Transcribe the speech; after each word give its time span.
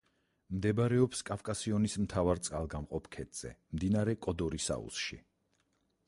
მდებარეობს 0.53 1.19
კავკასიონის 1.25 1.97
მთავარ 2.05 2.41
წყალგამყოფ 2.47 3.09
ქედზე, 3.17 3.51
მდინარე 3.79 4.15
კოდორის 4.27 4.71
აუზში. 4.77 5.21